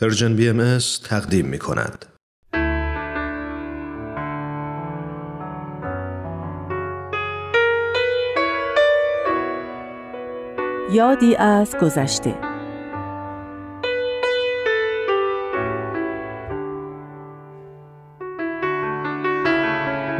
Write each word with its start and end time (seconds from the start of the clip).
پرژن 0.00 0.36
بی 0.36 0.48
ام 0.48 0.78
تقدیم 1.04 1.46
می 1.46 1.58
کند. 1.58 2.06
یادی 10.92 11.36
از 11.36 11.76
گذشته 11.76 12.34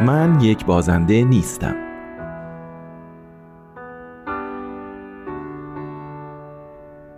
من 0.07 0.41
یک 0.41 0.65
بازنده 0.65 1.25
نیستم 1.25 1.92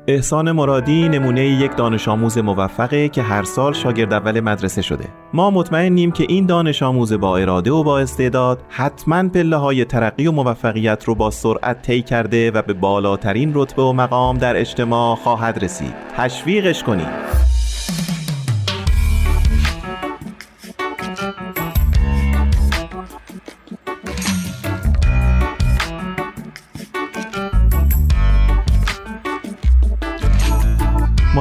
احسان 0.06 0.52
مرادی 0.52 1.08
نمونه 1.08 1.46
یک 1.46 1.76
دانش 1.76 2.08
آموز 2.08 2.38
موفقه 2.38 3.08
که 3.08 3.22
هر 3.22 3.42
سال 3.42 3.72
شاگرد 3.72 4.12
اول 4.12 4.40
مدرسه 4.40 4.82
شده. 4.82 5.04
ما 5.32 5.50
مطمئنیم 5.50 6.12
که 6.12 6.24
این 6.28 6.46
دانش 6.46 6.82
آموز 6.82 7.12
با 7.12 7.38
اراده 7.38 7.70
و 7.70 7.82
با 7.82 7.98
استعداد 7.98 8.62
حتما 8.68 9.28
پله 9.28 9.56
های 9.56 9.84
ترقی 9.84 10.26
و 10.26 10.32
موفقیت 10.32 11.04
رو 11.04 11.14
با 11.14 11.30
سرعت 11.30 11.82
طی 11.82 12.02
کرده 12.02 12.50
و 12.50 12.62
به 12.62 12.72
بالاترین 12.72 13.52
رتبه 13.54 13.82
و 13.82 13.92
مقام 13.92 14.38
در 14.38 14.56
اجتماع 14.56 15.16
خواهد 15.16 15.64
رسید. 15.64 15.94
تشویقش 16.16 16.82
کنید 16.82 17.08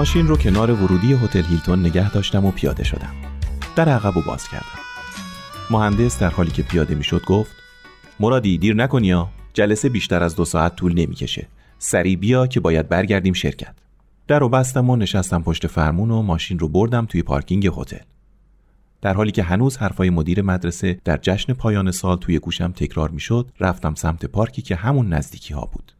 ماشین 0.03 0.27
رو 0.27 0.37
کنار 0.37 0.71
ورودی 0.71 1.13
هتل 1.13 1.41
هیلتون 1.41 1.79
نگه 1.79 2.11
داشتم 2.11 2.45
و 2.45 2.51
پیاده 2.51 2.83
شدم. 2.83 3.15
در 3.75 3.89
عقب 3.89 4.17
و 4.17 4.21
باز 4.21 4.47
کردم. 4.47 4.79
مهندس 5.69 6.19
در 6.19 6.29
حالی 6.29 6.51
که 6.51 6.63
پیاده 6.63 6.95
می‌شد 6.95 7.25
گفت 7.25 7.51
مرادی 8.19 8.57
دیر 8.57 8.75
نکنی 8.75 9.07
یا 9.07 9.29
جلسه 9.53 9.89
بیشتر 9.89 10.23
از 10.23 10.35
دو 10.35 10.45
ساعت 10.45 10.75
طول 10.75 10.93
نمی‌کشه. 10.93 11.47
سریع 11.77 12.15
بیا 12.15 12.47
که 12.47 12.59
باید 12.59 12.89
برگردیم 12.89 13.33
شرکت. 13.33 13.75
در 14.27 14.39
رو 14.39 14.49
بستم 14.49 14.89
و 14.89 14.95
نشستم 14.95 15.43
پشت 15.43 15.67
فرمون 15.67 16.11
و 16.11 16.21
ماشین 16.21 16.59
رو 16.59 16.67
بردم 16.67 17.05
توی 17.05 17.23
پارکینگ 17.23 17.67
هتل. 17.77 18.03
در 19.01 19.13
حالی 19.13 19.31
که 19.31 19.43
هنوز 19.43 19.77
حرفای 19.77 20.09
مدیر 20.09 20.41
مدرسه 20.41 20.99
در 21.05 21.17
جشن 21.21 21.53
پایان 21.53 21.91
سال 21.91 22.17
توی 22.17 22.39
گوشم 22.39 22.71
تکرار 22.71 23.09
می‌شد 23.09 23.51
رفتم 23.59 23.95
سمت 23.95 24.25
پارکی 24.25 24.61
که 24.61 24.75
همون 24.75 25.13
نزدیکی 25.13 25.53
ها 25.53 25.69
بود. 25.73 25.91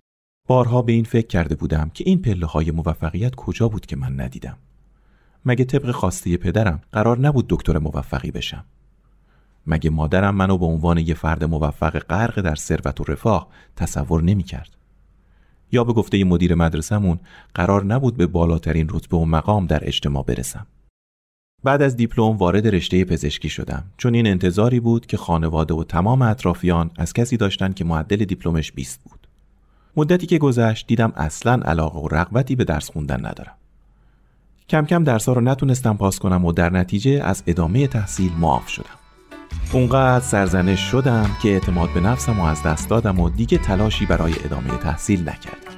بارها 0.48 0.82
به 0.82 0.92
این 0.94 1.04
فکر 1.04 1.28
کرده 1.28 1.56
بودم 1.56 1.92
که 1.94 2.04
این 2.08 2.22
پله 2.22 2.46
های 2.46 2.72
موفقیت 2.72 3.36
کجا 3.36 3.68
بود 3.68 3.86
که 3.86 3.96
من 3.96 4.20
ندیدم. 4.20 4.58
مگه 5.46 5.66
طبق 5.66 5.92
خواسته 5.92 6.38
پدرم 6.38 6.82
قرار 6.92 7.20
نبود 7.20 7.46
دکتر 7.50 7.78
موفقی 7.78 8.32
بشم؟ 8.32 8.66
مگه 9.68 9.90
مادرم 9.90 10.36
منو 10.36 10.58
به 10.58 10.66
عنوان 10.66 10.98
یه 10.98 11.14
فرد 11.14 11.44
موفق 11.44 12.00
غرق 12.00 12.42
در 12.42 12.56
ثروت 12.56 13.02
و 13.02 13.04
رفاه 13.04 13.48
تصور 13.76 14.24
نمی 14.24 14.44
کرد 14.44 14.78
یا 15.72 15.84
به 15.84 15.94
گفته 15.94 16.24
مدیر 16.24 16.56
مدرسهمون 16.56 17.20
قرار 17.56 17.86
نبود 17.86 18.18
به 18.18 18.28
بالاترین 18.28 18.88
رتبه 18.90 19.18
و 19.18 19.26
مقام 19.26 19.66
در 19.66 19.88
اجتماع 19.88 20.24
برسم؟ 20.24 20.68
بعد 21.64 21.82
از 21.82 21.96
دیپلم 21.96 22.38
وارد 22.38 22.68
رشته 22.68 23.06
پزشکی 23.06 23.50
شدم 23.50 23.84
چون 23.98 24.16
این 24.16 24.28
انتظاری 24.28 24.80
بود 24.80 25.06
که 25.06 25.18
خانواده 25.18 25.74
و 25.74 25.84
تمام 25.84 26.22
اطرافیان 26.22 26.92
از 26.96 27.14
کسی 27.14 27.38
داشتن 27.38 27.74
که 27.74 27.84
معدل 27.84 28.26
دیپلمش 28.26 28.72
20 28.72 29.04
بود. 29.04 29.13
مدتی 29.98 30.28
که 30.28 30.38
گذشت 30.38 30.88
دیدم 30.88 31.14
اصلا 31.16 31.54
علاقه 31.66 32.00
و 32.00 32.08
رغبتی 32.08 32.56
به 32.56 32.64
درس 32.64 32.90
خوندن 32.90 33.26
ندارم. 33.26 33.54
کم 34.70 34.86
کم 34.86 35.04
درسها 35.04 35.34
رو 35.34 35.42
نتونستم 35.42 35.98
پاس 35.98 36.20
کنم 36.20 36.46
و 36.46 36.52
در 36.52 36.70
نتیجه 36.70 37.22
از 37.24 37.44
ادامه 37.48 37.88
تحصیل 37.88 38.32
معاف 38.40 38.70
شدم. 38.70 38.96
اونقدر 39.74 40.26
سرزنش 40.26 40.80
شدم 40.80 41.30
که 41.44 41.50
اعتماد 41.50 41.94
به 41.94 42.00
نفسم 42.00 42.40
و 42.40 42.44
از 42.44 42.64
دست 42.64 42.90
دادم 42.90 43.20
و 43.20 43.30
دیگه 43.30 43.58
تلاشی 43.58 44.06
برای 44.06 44.34
ادامه 44.46 44.78
تحصیل 44.78 45.20
نکردم. 45.20 45.74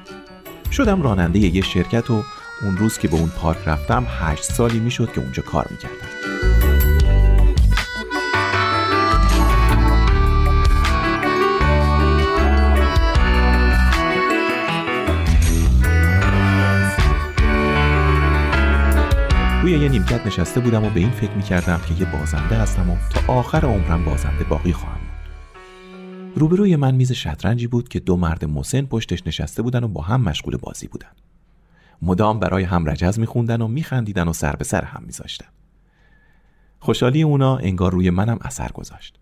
شدم 0.72 1.02
راننده 1.02 1.40
یه 1.40 1.62
شرکت 1.62 2.12
و 2.12 2.24
اون 2.62 2.78
روز 2.78 2.98
که 2.98 3.08
به 3.08 3.16
اون 3.16 3.30
پارک 3.30 3.58
رفتم 3.66 4.06
هشت 4.10 4.44
سالی 4.44 4.80
می‌شد 4.80 5.12
که 5.12 5.22
اونجا 5.22 5.44
کار 5.44 5.68
می‌کردم. 5.72 6.15
روی 19.66 19.80
یه 19.80 19.90
نیمکت 19.90 20.28
نشسته 20.28 20.60
بودم 20.60 20.84
و 20.84 20.90
به 20.90 21.00
این 21.00 21.12
فکر 21.12 21.32
می‌کردم 21.32 21.82
که 21.88 21.94
یه 21.94 22.12
بازنده 22.12 22.58
هستم 22.58 22.90
و 22.90 22.98
تا 23.10 23.34
آخر 23.34 23.66
عمرم 23.66 24.06
بازنده 24.06 24.44
باقی 24.44 24.74
خواهم 24.74 25.00
بود. 25.00 25.30
روبروی 26.36 26.76
من 26.76 26.96
میز 26.96 27.12
شطرنجی 27.12 27.68
بود 27.68 27.90
که 27.90 28.00
دو 28.00 28.18
مرد 28.18 28.46
مسن 28.46 28.82
پشتش 28.82 29.28
نشسته 29.28 29.62
بودن 29.62 29.84
و 29.84 29.88
با 29.88 30.02
هم 30.02 30.22
مشغول 30.22 30.58
بازی 30.58 30.88
بودن. 30.88 31.10
مدام 32.02 32.40
برای 32.40 32.64
هم 32.64 32.90
رجز 32.90 33.20
میخوندن 33.20 33.62
و 33.62 33.68
میخندیدن 33.68 34.28
و 34.28 34.34
سر 34.34 34.56
به 34.56 34.64
سر 34.64 34.84
هم 34.84 35.04
میذاشتن. 35.04 35.50
خوشحالی 36.80 37.22
اونا 37.22 37.58
انگار 37.58 37.92
روی 37.92 38.10
منم 38.10 38.38
اثر 38.42 38.72
گذاشت. 38.72 39.20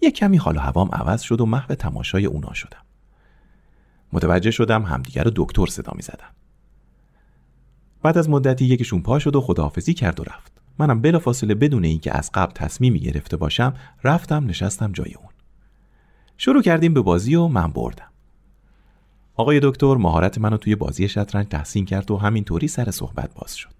یک 0.00 0.14
کمی 0.14 0.36
حال 0.36 0.56
و 0.56 0.60
هوام 0.60 0.88
عوض 0.92 1.20
شد 1.20 1.40
و 1.40 1.46
محو 1.46 1.74
تماشای 1.74 2.26
اونا 2.26 2.54
شدم. 2.54 2.82
متوجه 4.12 4.50
شدم 4.50 4.82
همدیگر 4.82 5.24
رو 5.24 5.30
دکتر 5.34 5.66
صدا 5.66 5.92
می‌زدن. 5.96 6.28
بعد 8.02 8.18
از 8.18 8.30
مدتی 8.30 8.64
یکیشون 8.64 9.02
پا 9.02 9.18
شد 9.18 9.36
و 9.36 9.40
خداحافظی 9.40 9.94
کرد 9.94 10.20
و 10.20 10.24
رفت. 10.24 10.52
منم 10.78 11.00
بلافاصله 11.00 11.54
بدون 11.54 11.84
اینکه 11.84 12.18
از 12.18 12.30
قبل 12.34 12.52
تصمیمی 12.52 13.00
گرفته 13.00 13.36
باشم 13.36 13.74
رفتم 14.04 14.46
نشستم 14.46 14.92
جای 14.92 15.14
اون. 15.14 15.28
شروع 16.36 16.62
کردیم 16.62 16.94
به 16.94 17.00
بازی 17.00 17.34
و 17.34 17.46
من 17.46 17.66
بردم. 17.66 18.08
آقای 19.34 19.60
دکتر 19.62 19.94
مهارت 19.94 20.38
منو 20.38 20.56
توی 20.56 20.74
بازی 20.74 21.08
شطرنج 21.08 21.46
تحسین 21.46 21.84
کرد 21.84 22.10
و 22.10 22.16
همینطوری 22.16 22.68
سر 22.68 22.90
صحبت 22.90 23.34
باز 23.34 23.56
شد. 23.56 23.74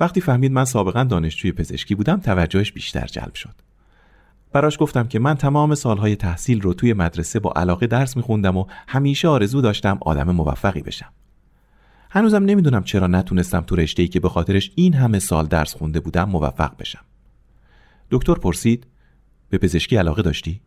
وقتی 0.00 0.20
فهمید 0.20 0.52
من 0.52 0.64
سابقا 0.64 1.04
دانشجوی 1.04 1.52
پزشکی 1.52 1.94
بودم 1.94 2.20
توجهش 2.20 2.72
بیشتر 2.72 3.06
جلب 3.06 3.34
شد. 3.34 3.54
براش 4.52 4.78
گفتم 4.80 5.08
که 5.08 5.18
من 5.18 5.34
تمام 5.34 5.74
سالهای 5.74 6.16
تحصیل 6.16 6.60
رو 6.60 6.74
توی 6.74 6.92
مدرسه 6.92 7.40
با 7.40 7.52
علاقه 7.56 7.86
درس 7.86 8.16
میخوندم 8.16 8.56
و 8.56 8.64
همیشه 8.88 9.28
آرزو 9.28 9.60
داشتم 9.60 9.98
آدم 10.00 10.30
موفقی 10.30 10.82
بشم. 10.82 11.12
هنوزم 12.10 12.44
نمی‌دونم 12.44 12.84
چرا 12.84 13.06
نتونستم 13.06 13.60
تو 13.60 13.76
رشته 13.76 14.08
که 14.08 14.20
به 14.20 14.28
خاطرش 14.28 14.70
این 14.74 14.94
همه 14.94 15.18
سال 15.18 15.46
درس 15.46 15.74
خونده 15.74 16.00
بودم 16.00 16.24
موفق 16.24 16.76
بشم. 16.78 17.04
دکتر 18.10 18.34
پرسید 18.34 18.86
به 19.50 19.58
پزشکی 19.58 19.96
علاقه 19.96 20.22
داشتی؟ 20.22 20.60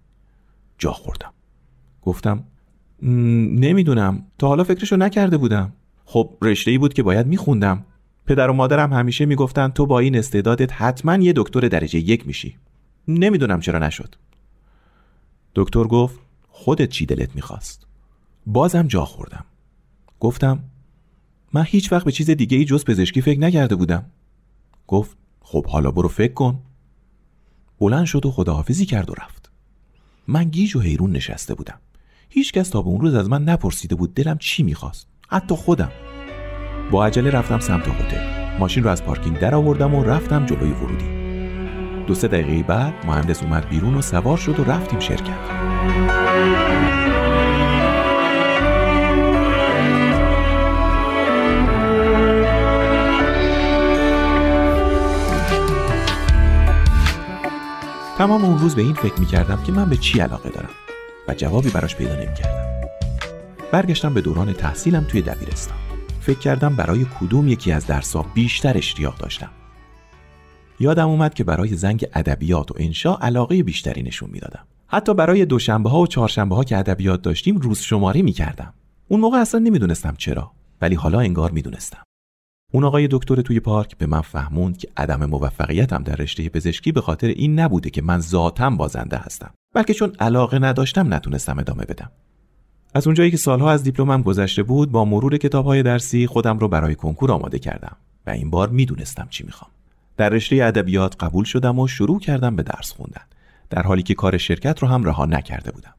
جا 0.78 0.91
خوردم. 0.91 1.34
گفتم 2.01 2.44
نمی‌دونم. 3.01 4.25
تا 4.38 4.47
حالا 4.47 4.63
فکرشو 4.63 4.96
نکرده 4.96 5.38
بودم. 5.38 5.74
خب 6.06 6.38
رشته 6.41 6.72
ای 6.72 6.78
بود 6.78 6.94
که 6.94 7.03
باید 7.03 7.28
میخوندم. 7.28 7.85
پدر 8.25 8.50
و 8.50 8.53
مادرم 8.53 8.94
همیشه 8.94 9.25
می‌گفتن 9.25 9.68
تو 9.68 9.85
با 9.85 10.00
این 10.00 10.18
استعدادت 10.18 10.74
حتما 10.74 11.16
یه 11.16 11.34
دکتر 11.35 11.59
درجه 11.68 12.00
یک 12.00 12.28
میشی. 12.28 12.57
نمی‌دونم 13.07 13.59
چرا 13.59 13.80
نشد. 13.80 14.16
دکتر 15.56 15.84
گفت 15.84 16.19
خودت 16.50 16.90
چی 16.90 17.06
دلت 17.06 17.35
می‌خواست؟ 17.35 17.88
بازم 18.46 18.88
جا 18.88 19.06
خوردم. 19.06 19.46
گفتم 20.19 20.59
من 21.53 21.63
هیچ 21.67 21.91
وقت 21.91 22.06
به 22.06 22.12
چیز 22.12 22.29
دیگه 22.29 22.57
ای 22.57 22.66
جز 22.66 22.85
پزشکی 22.85 23.22
فکر 23.22 23.39
نکرده 23.39 23.75
بودم. 23.75 24.06
گفت 24.88 25.17
خب 25.41 25.67
حالا 25.67 25.91
برو 25.91 26.07
فکر 26.07 26.34
کن. 26.34 26.59
بلند 27.79 28.06
شد 28.06 28.25
و 28.25 28.31
خداحافظی 28.31 28.85
کرد 28.85 29.09
و 29.09 29.13
رفت. 29.13 29.51
من 30.28 30.44
گیج 30.44 30.75
و 30.75 30.79
حیرون 30.79 31.12
نشسته 31.12 31.53
بودم. 31.53 31.79
هیچکس 32.29 32.69
تا 32.69 32.81
به 32.81 32.88
اون 32.88 33.01
روز 33.01 33.16
از 33.16 33.29
من 33.29 33.44
نپرسیده 33.44 33.95
بود 33.95 34.13
دلم 34.13 34.38
چی 34.38 34.63
می‌خواست. 34.63 35.07
حتی 35.28 35.56
خودم. 35.56 35.91
با 36.91 37.06
عجله 37.06 37.29
رفتم 37.29 37.59
سمت 37.59 37.88
هتل. 37.88 38.57
ماشین 38.59 38.83
رو 38.83 38.89
از 38.89 39.03
پارکینگ 39.03 39.39
در 39.39 39.56
آوردم 39.56 39.95
و 39.95 40.04
رفتم 40.04 40.45
جلوی 40.45 40.71
ورودی. 40.71 41.21
دو 42.07 42.13
سه 42.13 42.27
دقیقه 42.27 42.63
بعد 42.63 43.06
مهندس 43.06 43.44
اومد 43.44 43.69
بیرون 43.69 43.95
و 43.95 44.01
سوار 44.01 44.38
شد 44.38 44.59
و 44.59 44.63
رفتیم 44.63 45.00
شرکت. 45.00 47.00
تمام 58.21 58.45
اون 58.45 58.59
روز 58.59 58.75
به 58.75 58.81
این 58.81 58.94
فکر 58.94 59.19
می‌کردم 59.19 59.63
که 59.63 59.71
من 59.71 59.89
به 59.89 59.97
چی 59.97 60.19
علاقه 60.19 60.50
دارم 60.50 60.69
و 61.27 61.33
جوابی 61.33 61.69
براش 61.69 61.95
پیدا 61.95 62.15
نمی‌کردم. 62.15 62.88
برگشتم 63.71 64.13
به 64.13 64.21
دوران 64.21 64.53
تحصیلم 64.53 65.03
توی 65.03 65.21
دبیرستان. 65.21 65.77
فکر 66.19 66.39
کردم 66.39 66.75
برای 66.75 67.06
کدوم 67.19 67.47
یکی 67.47 67.71
از 67.71 67.88
درسها 67.88 68.25
بیشتر 68.33 68.77
اشتیاق 68.77 69.18
داشتم. 69.18 69.50
یادم 70.79 71.09
اومد 71.09 71.33
که 71.33 71.44
برای 71.44 71.75
زنگ 71.75 72.06
ادبیات 72.13 72.71
و 72.71 72.73
انشا 72.77 73.15
علاقه 73.15 73.63
بیشتری 73.63 74.03
نشون 74.03 74.29
می‌دادم. 74.33 74.68
حتی 74.88 75.13
برای 75.13 75.45
دوشنبه 75.45 75.89
ها 75.89 76.00
و 76.00 76.07
چهارشنبه 76.07 76.56
ها 76.56 76.63
که 76.63 76.77
ادبیات 76.77 77.21
داشتیم 77.21 77.57
روز 77.57 77.79
شماری 77.79 78.21
می‌کردم. 78.21 78.73
اون 79.07 79.19
موقع 79.19 79.38
اصلا 79.38 79.59
نمی‌دونستم 79.59 80.15
چرا 80.18 80.51
ولی 80.81 80.95
حالا 80.95 81.19
انگار 81.19 81.51
می‌دونستم. 81.51 82.03
اون 82.71 82.83
آقای 82.83 83.07
دکتر 83.12 83.41
توی 83.41 83.59
پارک 83.59 83.97
به 83.97 84.06
من 84.06 84.21
فهموند 84.21 84.77
که 84.77 84.88
عدم 84.97 85.25
موفقیتم 85.25 86.03
در 86.03 86.15
رشته 86.15 86.50
پزشکی 86.50 86.91
به 86.91 87.01
خاطر 87.01 87.27
این 87.27 87.59
نبوده 87.59 87.89
که 87.89 88.01
من 88.01 88.19
ذاتم 88.19 88.77
بازنده 88.77 89.18
هستم. 89.18 89.53
بلکه 89.73 89.94
چون 89.94 90.13
علاقه 90.19 90.59
نداشتم 90.59 91.13
نتونستم 91.13 91.59
ادامه 91.59 91.83
بدم. 91.83 92.12
از 92.94 93.07
اونجایی 93.07 93.31
که 93.31 93.38
سالها 93.38 93.71
از 93.71 93.83
دیپلمم 93.83 94.21
گذشته 94.21 94.63
بود 94.63 94.91
با 94.91 95.06
مرور 95.06 95.38
کتابهای 95.38 95.83
درسی 95.83 96.27
خودم 96.27 96.59
رو 96.59 96.68
برای 96.68 96.95
کنکور 96.95 97.31
آماده 97.31 97.59
کردم 97.59 97.95
و 98.27 98.29
این 98.29 98.50
بار 98.50 98.69
می‌دونستم 98.69 99.27
چی 99.29 99.44
می‌خوام. 99.44 99.71
در 100.18 100.29
رشته 100.29 100.56
ادبیات 100.56 101.23
قبول 101.23 101.44
شدم 101.44 101.79
و 101.79 101.88
شروع 101.88 102.19
کردم 102.19 102.56
به 102.56 102.63
درس 102.63 102.91
خوندن 102.91 103.21
در 103.69 103.81
حالی 103.81 104.03
که 104.03 104.13
کار 104.13 104.38
شرکت 104.38 104.79
رو 104.79 104.88
هم 104.88 105.03
رها 105.03 105.25
نکرده 105.25 105.71
بودم. 105.71 105.94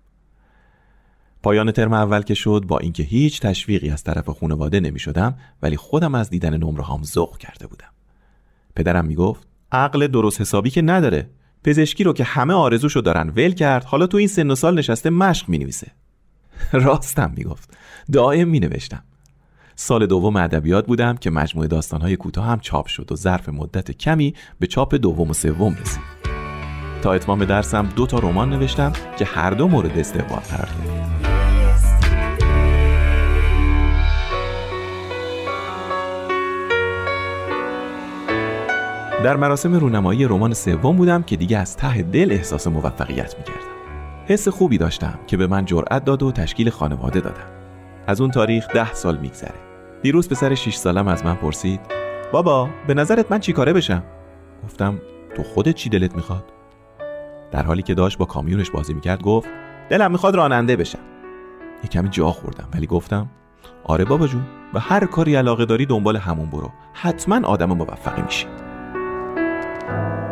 پایان 1.42 1.72
ترم 1.72 1.92
اول 1.92 2.22
که 2.22 2.34
شد 2.34 2.64
با 2.66 2.78
اینکه 2.78 3.02
هیچ 3.02 3.40
تشویقی 3.40 3.90
از 3.90 4.04
طرف 4.04 4.28
خانواده 4.30 4.80
نمی 4.80 4.98
شدم 4.98 5.34
ولی 5.62 5.76
خودم 5.76 6.14
از 6.14 6.30
دیدن 6.30 6.56
نمره 6.56 6.82
هام 6.82 7.02
ذوق 7.02 7.38
کرده 7.38 7.66
بودم. 7.66 7.88
پدرم 8.76 9.04
می‌گفت 9.04 9.46
عقل 9.72 10.06
درست 10.06 10.40
حسابی 10.40 10.70
که 10.70 10.82
نداره. 10.82 11.30
پزشکی 11.64 12.04
رو 12.04 12.12
که 12.12 12.24
همه 12.24 12.54
آرزوشو 12.54 13.00
دارن 13.00 13.28
ول 13.28 13.52
کرد 13.52 13.84
حالا 13.84 14.06
تو 14.06 14.16
این 14.16 14.28
سن 14.28 14.50
و 14.50 14.54
سال 14.54 14.78
نشسته 14.78 15.10
مشق 15.10 15.48
می 15.48 15.58
نویسه 15.58 15.86
راستم 16.72 17.32
می‌گفت. 17.36 17.76
دائم 18.12 18.48
می 18.48 18.60
نوشتم 18.60 19.02
سال 19.76 20.06
دوم 20.06 20.36
ادبیات 20.36 20.86
بودم 20.86 21.16
که 21.16 21.30
مجموعه 21.30 21.68
داستانهای 21.68 22.16
کوتاه 22.16 22.46
هم 22.46 22.60
چاپ 22.60 22.86
شد 22.86 23.12
و 23.12 23.16
ظرف 23.16 23.48
مدت 23.48 23.90
کمی 23.90 24.34
به 24.58 24.66
چاپ 24.66 24.94
دوم 24.94 25.30
و 25.30 25.34
سوم 25.34 25.74
رسید. 25.74 26.02
تا 27.02 27.12
اتمام 27.12 27.44
درسم 27.44 27.88
دو 27.96 28.06
تا 28.06 28.18
رمان 28.18 28.50
نوشتم 28.50 28.92
که 29.18 29.24
هر 29.24 29.50
دو 29.50 29.68
مورد 29.68 29.98
استقبال 29.98 30.40
قرار 30.40 30.68
گرفت. 30.68 31.21
در 39.22 39.36
مراسم 39.36 39.74
رونمایی 39.74 40.24
رمان 40.24 40.54
سوم 40.54 40.96
بودم 40.96 41.22
که 41.22 41.36
دیگه 41.36 41.58
از 41.58 41.76
ته 41.76 42.02
دل 42.02 42.32
احساس 42.32 42.66
موفقیت 42.66 43.38
می‌کردم. 43.38 43.72
حس 44.26 44.48
خوبی 44.48 44.78
داشتم 44.78 45.18
که 45.26 45.36
به 45.36 45.46
من 45.46 45.64
جرأت 45.64 46.04
داد 46.04 46.22
و 46.22 46.32
تشکیل 46.32 46.70
خانواده 46.70 47.20
دادم. 47.20 47.46
از 48.06 48.20
اون 48.20 48.30
تاریخ 48.30 48.66
ده 48.74 48.94
سال 48.94 49.18
میگذره. 49.18 49.54
دیروز 50.02 50.28
پسر 50.28 50.54
6 50.54 50.74
سالم 50.74 51.08
از 51.08 51.24
من 51.24 51.34
پرسید 51.34 51.80
بابا 52.32 52.68
به 52.86 52.94
نظرت 52.94 53.32
من 53.32 53.40
چی 53.40 53.52
کاره 53.52 53.72
بشم؟ 53.72 54.02
گفتم 54.64 54.98
تو 55.36 55.42
خودت 55.42 55.74
چی 55.74 55.90
دلت 55.90 56.14
می‌خواد؟ 56.14 56.44
در 57.50 57.62
حالی 57.62 57.82
که 57.82 57.94
داشت 57.94 58.18
با 58.18 58.24
کامیونش 58.24 58.70
بازی 58.70 58.94
می‌کرد 58.94 59.22
گفت 59.22 59.48
دلم 59.88 60.10
می‌خواد 60.12 60.34
راننده 60.34 60.76
بشم. 60.76 60.98
یه 61.84 61.90
کمی 61.90 62.08
جا 62.08 62.30
خوردم 62.30 62.68
ولی 62.74 62.86
گفتم 62.86 63.30
آره 63.84 64.04
بابا 64.04 64.26
جون 64.26 64.42
و 64.74 64.80
هر 64.80 65.06
کاری 65.06 65.34
علاقه 65.34 65.64
داری 65.64 65.86
دنبال 65.86 66.16
همون 66.16 66.50
برو. 66.50 66.70
حتما 66.92 67.46
آدم 67.46 67.72
موفقی 67.72 68.22
میشی. 68.22 68.46
thank 69.92 70.26
you 70.26 70.31